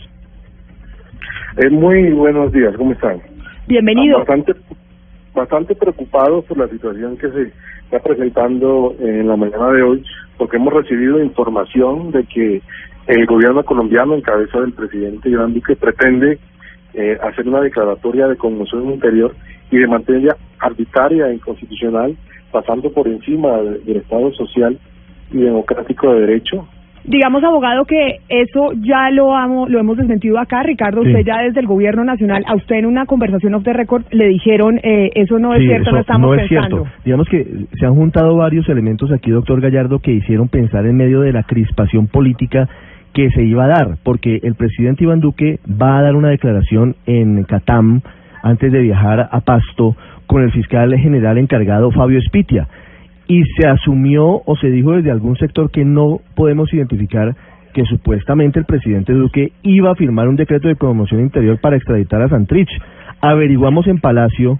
Eh, 1.58 1.70
muy 1.70 2.12
buenos 2.12 2.52
días, 2.52 2.76
¿cómo 2.78 2.92
están? 2.92 3.20
Bienvenido. 3.68 4.20
Bastante, 4.20 4.54
bastante 5.34 5.76
preocupados 5.76 6.46
por 6.46 6.58
la 6.58 6.68
situación 6.68 7.18
que 7.18 7.30
se 7.30 7.52
está 7.90 8.00
presentando 8.00 8.94
en 9.00 9.28
la 9.28 9.38
mañana 9.38 9.72
de 9.72 9.82
hoy, 9.82 10.04
porque 10.38 10.58
hemos 10.58 10.74
recibido 10.74 11.24
información 11.24 12.12
de 12.12 12.24
que 12.26 12.62
el 13.08 13.26
gobierno 13.26 13.64
colombiano, 13.64 14.14
en 14.14 14.22
cabeza 14.22 14.60
del 14.60 14.74
presidente 14.74 15.30
Iván 15.30 15.54
Duque, 15.54 15.76
pretende 15.78 16.38
eh, 16.94 17.18
hacer 17.22 17.48
una 17.48 17.62
declaratoria 17.62 18.28
de 18.28 18.36
conmoción 18.36 18.90
interior 18.92 19.34
y 19.72 19.78
de 19.78 19.88
materia 19.88 20.36
arbitraria 20.60 21.30
e 21.30 21.36
inconstitucional, 21.36 22.18
pasando 22.52 22.92
por 22.92 23.08
encima 23.08 23.58
de- 23.58 23.80
del 23.80 23.98
Estado 23.98 24.32
social 24.34 24.78
y 25.32 25.38
democrático 25.38 26.14
de 26.14 26.22
derecho, 26.22 26.68
Digamos, 27.08 27.42
abogado, 27.44 27.86
que 27.86 28.20
eso 28.28 28.74
ya 28.82 29.10
lo, 29.12 29.34
amo, 29.34 29.66
lo 29.68 29.80
hemos 29.80 29.96
desmentido 29.98 30.38
acá. 30.40 30.62
Ricardo, 30.64 31.04
Sí. 31.04 31.10
usted 31.10 31.26
ya 31.26 31.42
desde 31.42 31.62
el 31.62 31.66
gobierno 31.66 32.04
nacional, 32.04 32.44
a 32.46 32.56
usted 32.56 32.76
en 32.76 32.86
una 32.86 33.06
conversación 33.06 33.56
off 33.56 33.64
the 33.64 33.72
record 33.72 34.04
le 34.12 34.28
dijeron, 34.28 34.78
eh, 34.84 35.10
eso 35.16 35.40
no 35.40 35.54
es 35.54 35.62
Sí, 35.62 35.68
cierto, 35.68 35.92
no 35.94 36.00
estamos 36.00 36.28
no 36.30 36.34
es 36.36 36.50
pensando. 36.50 36.78
cierto. 36.84 37.02
Digamos 37.06 37.30
que 37.30 37.46
se 37.80 37.86
han 37.86 37.96
juntado 37.96 38.36
varios 38.36 38.68
elementos 38.68 39.10
aquí, 39.14 39.32
doctor 39.32 39.62
Gallardo, 39.62 40.00
que 40.00 40.12
hicieron 40.12 40.50
pensar 40.50 40.86
en 40.86 40.98
medio 40.98 41.22
de 41.22 41.32
la 41.32 41.44
crispación 41.44 42.08
política 42.08 42.68
que 43.14 43.30
se 43.32 43.42
iba 43.44 43.64
a 43.64 43.68
dar, 43.68 43.88
porque 44.04 44.40
el 44.44 44.56
presidente 44.56 45.04
Iván 45.06 45.22
Duque 45.22 45.60
va 45.82 45.98
a 45.98 46.02
dar 46.02 46.16
una 46.16 46.30
declaración 46.30 46.96
en 47.06 47.42
Catam 47.46 48.02
antes 48.44 48.72
de 48.72 48.82
viajar 48.82 49.30
a 49.32 49.40
Pasto 49.40 49.96
con 50.28 50.44
el 50.44 50.52
fiscal 50.52 50.94
general 50.98 51.38
encargado 51.38 51.90
Fabio 51.92 52.20
Espitia. 52.20 52.68
Y 53.28 53.44
se 53.58 53.68
asumió 53.68 54.42
o 54.46 54.56
se 54.56 54.70
dijo 54.70 54.94
desde 54.94 55.12
algún 55.12 55.36
sector 55.38 55.70
que 55.70 55.84
no 55.84 56.20
podemos 56.36 56.74
identificar 56.74 57.36
que 57.74 57.86
supuestamente 57.86 58.58
el 58.58 58.66
presidente 58.66 59.14
Duque 59.14 59.52
iba 59.62 59.92
a 59.92 59.96
firmar 59.96 60.28
un 60.28 60.36
decreto 60.36 60.68
de 60.68 60.76
promoción 60.76 61.22
interior 61.22 61.60
para 61.60 61.76
extraditar 61.76 62.22
a 62.22 62.30
Santrich. 62.30 62.70
Averiguamos 63.22 63.86
en 63.88 64.00
Palacio 64.00 64.60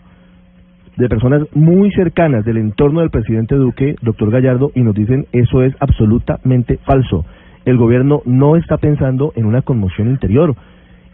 de 0.98 1.10
personas 1.10 1.44
muy 1.54 1.92
cercanas 1.92 2.44
del 2.44 2.58
entorno 2.58 3.02
del 3.02 3.10
presidente 3.10 3.56
Duque, 3.56 3.96
doctor 4.02 4.32
Gallardo, 4.32 4.72
y 4.76 4.82
nos 4.82 4.96
dicen 4.96 5.26
eso 5.32 5.64
es 5.64 5.74
absolutamente 5.80 6.78
falso. 6.86 7.26
El 7.66 7.78
gobierno 7.78 8.22
no 8.26 8.56
está 8.56 8.78
pensando 8.78 9.32
en 9.36 9.46
una 9.46 9.62
conmoción 9.62 10.10
interior 10.10 10.56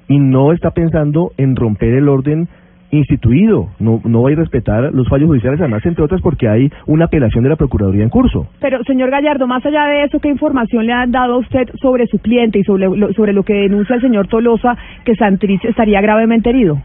y 0.07 0.19
no 0.19 0.53
está 0.53 0.71
pensando 0.71 1.31
en 1.37 1.55
romper 1.55 1.93
el 1.93 2.09
orden 2.09 2.47
instituido, 2.93 3.69
no, 3.79 3.99
no 4.05 4.21
va 4.21 4.29
a 4.29 4.31
ir 4.31 4.37
a 4.37 4.41
respetar 4.41 4.93
los 4.93 5.09
fallos 5.09 5.27
judiciales, 5.27 5.59
además, 5.59 5.85
entre 5.85 6.03
otras, 6.03 6.21
porque 6.21 6.47
hay 6.47 6.69
una 6.85 7.05
apelación 7.05 7.43
de 7.43 7.49
la 7.49 7.55
Procuraduría 7.55 8.03
en 8.03 8.09
curso. 8.09 8.47
Pero, 8.61 8.83
señor 8.83 9.09
Gallardo, 9.09 9.47
más 9.47 9.65
allá 9.65 9.85
de 9.85 10.03
eso, 10.03 10.19
¿qué 10.19 10.29
información 10.29 10.85
le 10.85 10.93
han 10.93 11.11
dado 11.11 11.33
a 11.33 11.37
usted 11.37 11.67
sobre 11.81 12.05
su 12.07 12.19
cliente 12.19 12.59
y 12.59 12.63
sobre 12.63 12.87
lo, 12.87 13.11
sobre 13.13 13.33
lo 13.33 13.43
que 13.43 13.53
denuncia 13.53 13.95
el 13.95 14.01
señor 14.01 14.27
Tolosa, 14.27 14.77
que 15.03 15.15
Santrich 15.15 15.65
estaría 15.65 16.01
gravemente 16.01 16.49
herido? 16.49 16.77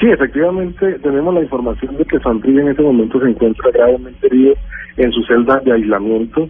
Sí, 0.00 0.08
efectivamente, 0.08 0.98
tenemos 1.02 1.34
la 1.34 1.42
información 1.42 1.96
de 1.96 2.04
que 2.04 2.18
Santrich 2.20 2.58
en 2.58 2.68
este 2.68 2.82
momento 2.82 3.20
se 3.20 3.28
encuentra 3.28 3.70
gravemente 3.72 4.26
herido 4.26 4.54
en 4.96 5.12
su 5.12 5.22
celda 5.24 5.60
de 5.60 5.72
aislamiento, 5.72 6.48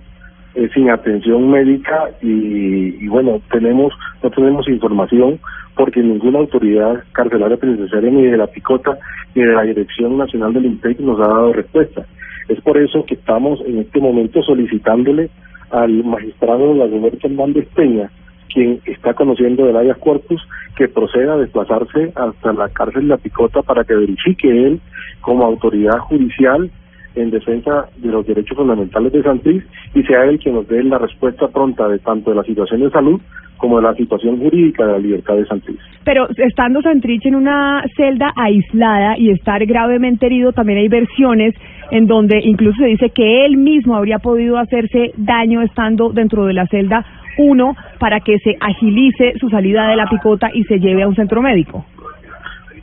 eh, 0.55 0.69
sin 0.75 0.91
atención 0.91 1.51
médica 1.51 2.11
y, 2.23 3.05
y 3.05 3.09
bueno, 3.09 3.41
tenemos 3.51 3.93
no 4.23 4.31
tenemos 4.31 4.69
información 4.69 5.39
porque 5.77 6.03
ninguna 6.03 6.41
autoridad 6.41 7.05
carcelaria 7.13 7.57
penitenciaria 7.57 8.11
ni 8.11 8.27
de 8.27 8.37
la 8.37 8.47
Picota 8.47 8.99
ni 9.35 9.43
de 9.43 9.53
la 9.53 9.63
Dirección 9.63 10.19
Nacional 10.19 10.53
del 10.53 10.67
INPEC 10.67 11.01
nos 11.01 11.19
ha 11.21 11.29
dado 11.29 11.53
respuesta. 11.53 12.05
Es 12.49 12.61
por 12.63 12.77
eso 12.77 13.05
que 13.07 13.15
estamos 13.15 13.61
en 13.65 13.79
este 13.79 14.01
momento 14.01 14.43
solicitándole 14.43 15.31
al 15.71 16.05
magistrado 16.05 16.75
Lagoberto 16.75 17.29
Hernández 17.29 17.69
Peña, 17.75 18.11
quien 18.53 18.81
está 18.87 19.15
conociendo 19.15 19.65
del 19.65 19.77
Ayas 19.77 19.99
Corpus, 19.99 20.43
que 20.77 20.89
proceda 20.89 21.35
a 21.35 21.39
desplazarse 21.39 22.13
hasta 22.17 22.53
la 22.53 22.69
cárcel 22.71 23.03
de 23.03 23.09
La 23.09 23.19
Picota 23.19 23.63
para 23.63 23.85
que 23.85 23.95
verifique 23.95 24.49
él, 24.49 24.81
como 25.21 25.45
autoridad 25.45 25.99
judicial, 25.99 26.71
en 27.15 27.31
defensa 27.31 27.87
de 27.97 28.09
los 28.09 28.27
derechos 28.27 28.57
fundamentales 28.57 29.13
de 29.13 29.23
Santrich 29.23 29.65
y 29.95 30.03
sea 30.05 30.25
él 30.25 30.39
quien 30.39 30.55
nos 30.55 30.69
dé 30.69 30.83
la 30.83 30.99
respuesta 30.99 31.49
pronta 31.49 31.89
de 31.89 31.99
tanto 31.99 32.31
de 32.31 32.37
la 32.37 32.45
situación 32.45 32.81
de 32.81 32.91
salud 32.91 33.21
como 33.57 33.77
de 33.77 33.83
la 33.83 33.95
situación 33.95 34.39
jurídica 34.39 34.87
de 34.87 34.93
la 34.93 34.99
libertad 34.99 35.37
de 35.37 35.47
Santrich. 35.47 35.79
Pero 36.05 36.29
estando 36.37 36.81
Santrich 36.81 37.27
en 37.27 37.35
una 37.35 37.85
celda 37.97 38.33
aislada 38.35 39.19
y 39.19 39.31
estar 39.31 39.65
gravemente 39.67 40.27
herido, 40.27 40.53
también 40.53 40.79
hay 40.79 40.89
versiones 40.89 41.55
en 41.91 42.07
donde 42.07 42.41
incluso 42.43 42.79
se 42.79 42.87
dice 42.87 43.11
que 43.11 43.45
él 43.45 43.59
mismo 43.59 43.97
habría 43.97 44.19
podido 44.19 44.57
hacerse 44.57 45.13
daño 45.17 45.61
estando 45.63 46.11
dentro 46.11 46.47
de 46.47 46.55
la 46.55 46.67
celda 46.69 47.05
1 47.39 47.77
para 47.99 48.21
que 48.21 48.39
se 48.39 48.57
agilice 48.61 49.35
su 49.39 49.49
salida 49.51 49.89
de 49.89 49.97
la 49.97 50.07
picota 50.07 50.51
y 50.53 50.65
se 50.65 50.79
lleve 50.79 51.03
a 51.03 51.09
un 51.09 51.15
centro 51.15 51.43
médico. 51.43 51.85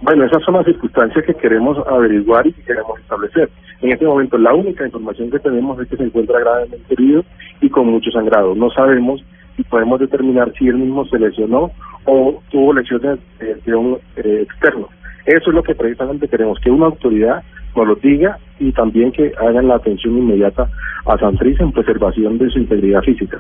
Bueno, 0.02 0.26
esas 0.26 0.44
son 0.44 0.56
las 0.56 0.66
circunstancias 0.66 1.26
que 1.26 1.34
queremos 1.34 1.78
averiguar 1.88 2.46
y 2.46 2.54
que 2.54 2.62
queremos 2.62 3.00
establecer. 3.00 3.50
En 3.82 3.92
este 3.92 4.06
momento 4.06 4.38
la 4.38 4.54
única 4.54 4.86
información 4.86 5.30
que 5.30 5.40
tenemos 5.40 5.80
es 5.80 5.88
que 5.88 5.98
se 5.98 6.04
encuentra 6.04 6.40
gravemente 6.40 6.94
herido 6.94 7.24
y 7.62 7.70
con 7.70 7.88
mucho 7.88 8.10
sangrado. 8.12 8.56
No 8.56 8.70
sabemos 8.72 9.24
si 9.56 9.64
podemos 9.64 10.00
determinar 10.00 10.52
si 10.58 10.68
él 10.68 10.78
mismo 10.78 11.06
se 11.06 11.20
lesionó 11.20 11.72
o 12.06 12.42
tuvo 12.50 12.74
lesiones 12.74 13.20
de, 13.40 13.56
de 13.56 13.76
un 13.76 13.98
eh, 14.16 14.42
externo. 14.44 14.88
Eso 15.26 15.50
es 15.50 15.56
lo 15.56 15.64
que 15.64 15.76
precisamente 15.76 16.28
queremos, 16.28 16.60
que 16.60 16.72
una 16.72 16.86
autoridad 16.86 17.44
nos 17.76 17.88
lo 17.88 17.96
diga 17.96 18.38
y 18.60 18.72
también 18.72 19.12
que 19.12 19.34
hagan 19.38 19.68
la 19.68 19.76
atención 19.76 20.18
inmediata 20.18 20.70
a 21.06 21.18
Santriz 21.18 21.60
en 21.60 21.72
preservación 21.72 22.38
de 22.38 22.50
su 22.50 22.60
integridad 22.60 23.02
física. 23.02 23.40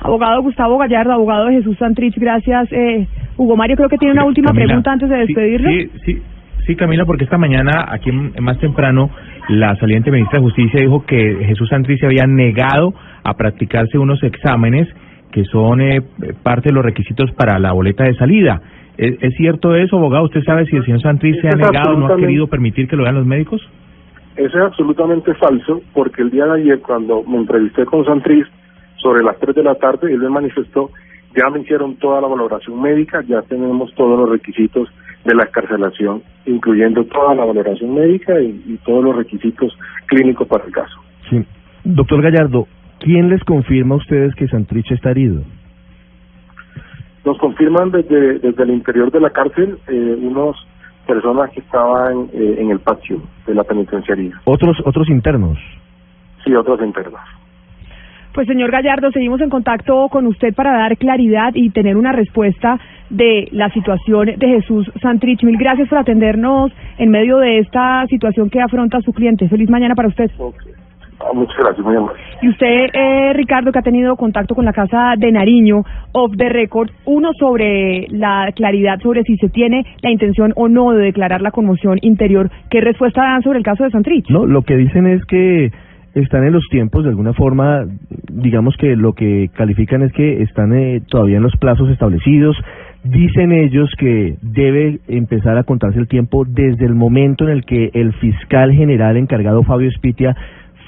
Abogado 0.00 0.42
Gustavo 0.42 0.76
Gallardo, 0.76 1.12
abogado 1.12 1.46
de 1.46 1.54
Jesús 1.54 1.78
Santrich, 1.78 2.14
gracias. 2.16 2.70
Eh, 2.72 3.08
Hugo 3.36 3.56
Mario 3.56 3.76
creo 3.76 3.88
que 3.88 3.96
tiene 3.96 4.12
una 4.12 4.26
última 4.26 4.48
Camila, 4.48 4.66
pregunta 4.66 4.92
antes 4.92 5.08
de 5.08 5.16
sí, 5.16 5.26
despedirlo. 5.26 5.70
Sí, 5.70 5.90
sí, 6.04 6.22
sí, 6.66 6.76
Camila, 6.76 7.04
porque 7.04 7.24
esta 7.24 7.38
mañana, 7.38 7.86
aquí 7.88 8.10
más 8.12 8.58
temprano, 8.58 9.10
la 9.48 9.76
saliente 9.76 10.10
ministra 10.10 10.38
de 10.38 10.44
Justicia 10.44 10.80
dijo 10.80 11.04
que 11.06 11.44
Jesús 11.46 11.68
Santrich 11.68 12.00
se 12.00 12.06
había 12.06 12.26
negado 12.26 12.94
a 13.22 13.34
practicarse 13.34 13.98
unos 13.98 14.22
exámenes 14.22 14.88
que 15.32 15.44
son 15.44 15.80
eh, 15.80 16.02
parte 16.42 16.68
de 16.68 16.74
los 16.74 16.84
requisitos 16.84 17.30
para 17.32 17.58
la 17.58 17.72
boleta 17.72 18.04
de 18.04 18.14
salida. 18.14 18.62
¿Es, 18.96 19.16
es 19.20 19.34
cierto 19.36 19.74
eso, 19.74 19.96
abogado? 19.96 20.24
¿Usted 20.24 20.42
sabe 20.44 20.66
si 20.66 20.76
el 20.76 20.84
señor 20.84 21.02
Santrich 21.02 21.40
se 21.40 21.48
ha 21.48 21.56
negado 21.56 21.94
o 21.94 21.98
no 21.98 22.06
ha 22.06 22.16
querido 22.16 22.46
permitir 22.46 22.86
que 22.88 22.96
lo 22.96 23.02
vean 23.02 23.16
los 23.16 23.26
médicos? 23.26 23.60
Eso 24.36 24.58
es 24.58 24.64
absolutamente 24.64 25.34
falso, 25.34 25.82
porque 25.92 26.22
el 26.22 26.30
día 26.30 26.44
de 26.46 26.62
ayer, 26.62 26.80
cuando 26.80 27.22
me 27.22 27.38
entrevisté 27.38 27.84
con 27.84 28.04
Santriz, 28.04 28.46
sobre 29.04 29.22
las 29.22 29.38
3 29.38 29.54
de 29.54 29.62
la 29.62 29.74
tarde, 29.74 30.12
él 30.12 30.18
me 30.18 30.30
manifestó, 30.30 30.90
ya 31.36 31.50
me 31.50 31.60
hicieron 31.60 31.96
toda 31.96 32.20
la 32.22 32.26
valoración 32.26 32.80
médica, 32.80 33.22
ya 33.28 33.42
tenemos 33.42 33.94
todos 33.94 34.18
los 34.18 34.30
requisitos 34.30 34.88
de 35.24 35.34
la 35.34 35.44
escarcelación, 35.44 36.22
incluyendo 36.46 37.04
toda 37.06 37.34
la 37.34 37.44
valoración 37.44 37.94
médica 37.94 38.38
y, 38.40 38.62
y 38.66 38.78
todos 38.84 39.02
los 39.04 39.16
requisitos 39.16 39.76
clínicos 40.06 40.46
para 40.48 40.64
el 40.64 40.72
caso. 40.72 41.00
Sí. 41.30 41.44
Doctor 41.84 42.22
Gallardo, 42.22 42.66
¿quién 43.00 43.28
les 43.30 43.42
confirma 43.44 43.94
a 43.94 43.98
ustedes 43.98 44.34
que 44.34 44.48
Santrich 44.48 44.90
está 44.92 45.10
herido? 45.10 45.42
Nos 47.24 47.38
confirman 47.38 47.90
desde, 47.90 48.38
desde 48.38 48.62
el 48.64 48.70
interior 48.70 49.10
de 49.10 49.20
la 49.20 49.30
cárcel 49.30 49.78
eh, 49.88 50.16
unas 50.20 50.56
personas 51.06 51.50
que 51.50 51.60
estaban 51.60 52.28
eh, 52.34 52.56
en 52.58 52.70
el 52.70 52.80
patio 52.80 53.22
de 53.46 53.54
la 53.54 53.64
penitenciaría, 53.64 54.40
Otros, 54.44 54.76
otros 54.84 55.08
internos. 55.08 55.58
sí, 56.44 56.54
otros 56.54 56.80
internos. 56.82 57.20
Pues 58.34 58.48
señor 58.48 58.72
Gallardo, 58.72 59.12
seguimos 59.12 59.40
en 59.42 59.48
contacto 59.48 60.08
con 60.08 60.26
usted 60.26 60.52
para 60.54 60.72
dar 60.72 60.96
claridad 60.96 61.52
y 61.54 61.70
tener 61.70 61.96
una 61.96 62.10
respuesta 62.10 62.80
de 63.08 63.46
la 63.52 63.70
situación 63.70 64.26
de 64.36 64.48
Jesús 64.48 64.90
Santrich. 65.00 65.44
Mil 65.44 65.56
gracias 65.56 65.88
por 65.88 65.98
atendernos 65.98 66.72
en 66.98 67.10
medio 67.12 67.38
de 67.38 67.60
esta 67.60 68.04
situación 68.08 68.50
que 68.50 68.60
afronta 68.60 69.00
su 69.02 69.12
cliente. 69.12 69.48
Feliz 69.48 69.70
mañana 69.70 69.94
para 69.94 70.08
usted. 70.08 70.32
Ah, 71.20 71.30
muchas 71.32 71.56
gracias, 71.56 71.86
muy 71.86 71.94
amable. 71.94 72.18
Y 72.42 72.48
usted, 72.48 72.86
eh, 72.92 73.32
Ricardo, 73.34 73.70
que 73.70 73.78
ha 73.78 73.82
tenido 73.82 74.16
contacto 74.16 74.56
con 74.56 74.64
la 74.64 74.72
Casa 74.72 75.14
de 75.16 75.30
Nariño, 75.30 75.84
off 76.10 76.32
the 76.36 76.48
record, 76.48 76.90
uno 77.04 77.30
sobre 77.38 78.08
la 78.10 78.50
claridad 78.56 78.98
sobre 79.00 79.22
si 79.22 79.36
se 79.36 79.48
tiene 79.48 79.86
la 80.02 80.10
intención 80.10 80.52
o 80.56 80.68
no 80.68 80.90
de 80.90 81.04
declarar 81.04 81.40
la 81.40 81.52
conmoción 81.52 81.98
interior. 82.02 82.50
¿Qué 82.68 82.80
respuesta 82.80 83.22
dan 83.22 83.42
sobre 83.42 83.58
el 83.58 83.64
caso 83.64 83.84
de 83.84 83.90
Santrich? 83.90 84.28
No, 84.28 84.44
lo 84.44 84.62
que 84.62 84.76
dicen 84.76 85.06
es 85.06 85.24
que 85.24 85.70
están 86.14 86.44
en 86.44 86.52
los 86.52 86.66
tiempos, 86.70 87.02
de 87.04 87.10
alguna 87.10 87.32
forma, 87.32 87.84
digamos 88.34 88.76
que 88.76 88.96
lo 88.96 89.12
que 89.12 89.50
califican 89.54 90.02
es 90.02 90.12
que 90.12 90.42
están 90.42 90.72
eh, 90.74 91.02
todavía 91.08 91.36
en 91.36 91.42
los 91.42 91.56
plazos 91.56 91.88
establecidos. 91.90 92.56
Dicen 93.04 93.52
ellos 93.52 93.90
que 93.98 94.36
debe 94.42 95.00
empezar 95.08 95.58
a 95.58 95.64
contarse 95.64 95.98
el 95.98 96.08
tiempo 96.08 96.44
desde 96.44 96.86
el 96.86 96.94
momento 96.94 97.44
en 97.44 97.50
el 97.50 97.64
que 97.64 97.90
el 97.94 98.12
fiscal 98.14 98.72
general 98.72 99.16
encargado 99.16 99.62
Fabio 99.62 99.88
Espitia 99.88 100.34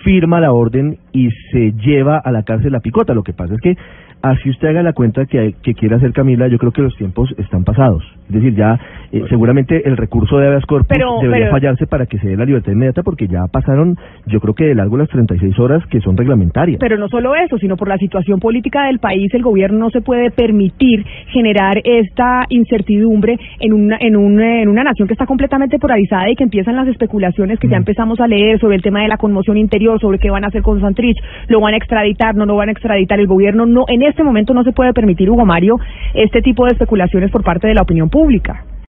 firma 0.03 0.41
la 0.41 0.53
orden 0.53 0.99
y 1.12 1.31
se 1.53 1.73
lleva 1.73 2.19
a 2.19 2.33
la 2.33 2.43
cárcel 2.43 2.73
la 2.73 2.81
picota. 2.81 3.15
Lo 3.15 3.23
que 3.23 3.33
pasa 3.33 3.55
es 3.55 3.61
que 3.61 3.76
así 4.23 4.50
usted 4.50 4.69
haga 4.69 4.83
la 4.83 4.93
cuenta 4.93 5.26
que, 5.26 5.55
que 5.62 5.75
quiere 5.75 5.97
hacer 5.97 6.12
Camila, 6.12 6.49
yo 6.49 6.59
creo 6.59 6.73
que 6.73 6.83
los 6.83 6.97
tiempos 6.97 7.35
están 7.38 7.65
pasados. 7.65 8.03
Es 8.28 8.35
decir, 8.35 8.54
ya 8.54 8.78
eh, 9.12 9.23
seguramente 9.28 9.88
el 9.88 9.97
recurso 9.97 10.38
de 10.38 10.49
habeas 10.49 10.66
corpus 10.66 10.88
Pero- 10.88 11.18
debería 11.23 11.47
pero- 11.47 11.52
fallarse 11.56 11.87
para 11.87 12.06
que 12.06 12.18
se 12.18 12.28
dé 12.28 12.37
la 12.37 12.45
libertad 12.45 12.73
inmediata 12.73 13.02
porque 13.02 13.28
ya 13.28 13.47
pasaron, 13.50 13.97
yo 14.26 14.40
creo 14.40 14.54
que 14.54 14.64
de 14.64 14.75
largo 14.75 14.97
las 14.97 15.09
36 15.09 15.59
horas 15.59 15.85
que 15.87 16.00
son 16.00 16.16
reglamentarias. 16.16 16.78
Pero 16.80 16.99
no 16.99 17.09
solo 17.09 17.35
eso, 17.37 17.56
sino 17.59 17.76
por 17.76 17.88
la 17.88 17.99
situación 17.99 18.40
política 18.40 18.87
del 18.87 18.99
país, 18.99 19.33
el 19.35 19.42
gobierno 19.42 19.78
no 19.78 19.90
se 19.90 20.00
puede 20.00 20.30
permitir 20.30 21.04
generar 21.28 21.80
esta 21.85 22.47
incertidumbre 22.49 23.38
en 23.61 23.73
una, 23.73 23.97
en, 24.00 24.16
un, 24.16 24.40
en 24.40 24.68
una 24.68 24.83
nación 24.85 25.06
que 25.09 25.14
está 25.14 25.26
completamente 25.26 25.78
polarizada 25.78 26.28
y 26.30 26.35
que 26.37 26.45
empiezan 26.45 26.76
las 26.76 26.88
especulaciones 26.88 27.59
que 27.59 27.68
ya 27.68 27.76
empezamos 27.76 28.21
a 28.21 28.26
leer 28.26 28.59
sobre 28.59 28.76
el 28.76 28.83
tema 28.83 29.02
de 29.02 29.09
la 29.09 29.16
conmoción 29.16 29.56
interior, 29.56 30.00
sobre 30.00 30.18
qué 30.18 30.30
van 30.30 30.45
a 30.45 30.49
hacer 30.49 30.62
con 30.62 30.80
Santrich, 30.80 31.16
lo 31.49 31.61
van 31.61 31.75
a 31.75 31.76
extraditar, 31.76 32.35
no 32.35 32.45
lo 32.47 32.56
van 32.56 32.68
a 32.68 32.73
extraditar. 32.73 33.21
El 33.21 33.26
gobierno 33.26 33.66
no, 33.66 33.85
en 33.88 34.02
este 34.02 34.23
momento 34.23 34.52
no 34.54 34.64
se 34.64 34.73
puede 34.73 34.92
permitir, 34.92 35.30
Hugo 35.30 35.45
Mario, 35.47 35.76
este 36.14 36.42
tipo 36.42 36.64
de 36.64 36.73
especulaciones 36.73 37.30
por 37.30 37.42
parte 37.45 37.68
de 37.68 37.75
la 37.75 37.83
opinión 37.83 38.09
pública. 38.16 38.64